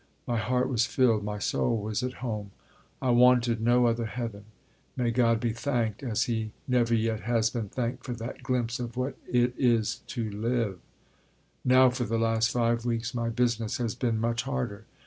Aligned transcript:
My 0.25 0.37
heart 0.39 0.67
was 0.67 0.87
filled. 0.87 1.23
My 1.23 1.37
soul 1.37 1.77
was 1.79 2.01
at 2.01 2.25
home. 2.25 2.49
I 3.03 3.11
wanted 3.11 3.61
no 3.61 3.85
other 3.85 4.07
heaven. 4.07 4.45
May 4.97 5.11
God 5.11 5.39
be 5.39 5.53
thanked 5.53 6.01
as 6.01 6.23
He 6.23 6.53
never 6.67 6.95
yet 6.95 7.19
has 7.19 7.51
been 7.51 7.69
thanked 7.69 8.03
for 8.05 8.13
that 8.13 8.41
glimpse 8.41 8.79
of 8.79 8.97
what 8.97 9.15
it 9.31 9.53
is 9.59 9.97
to 10.07 10.27
live. 10.31 10.79
Now 11.63 11.91
for 11.91 12.05
the 12.05 12.17
last 12.17 12.49
five 12.49 12.83
weeks 12.83 13.13
my 13.13 13.29
business 13.29 13.77
has 13.77 13.93
been 13.93 14.19
much 14.19 14.41
harder. 14.41 14.85